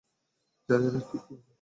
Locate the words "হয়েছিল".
1.33-1.41